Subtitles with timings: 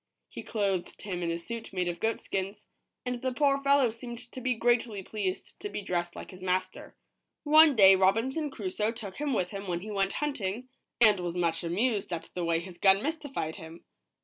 [0.29, 2.65] He clothed him in a suit made of goatskins,
[3.05, 6.95] and the poor fellow seemed to be greatly pleased to be dressed like his master.
[7.43, 10.69] One day Robinson Crusoe took him with him when he went hunting,
[10.99, 13.85] and was much amused at the way his gun mystified him.